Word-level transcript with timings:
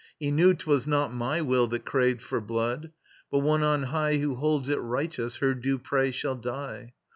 He 0.19 0.31
knew 0.31 0.55
'twas 0.55 0.87
not 0.87 1.13
My 1.13 1.41
will 1.41 1.67
that 1.67 1.85
craved 1.85 2.23
for 2.23 2.41
blood, 2.41 2.91
but 3.29 3.41
One 3.41 3.61
on 3.61 3.83
high 3.83 4.17
Who 4.17 4.33
holds 4.33 4.67
it 4.67 4.77
righteous 4.79 5.35
her 5.35 5.53
due 5.53 5.77
prey 5.77 6.09
shall 6.09 6.37
die. 6.37 6.93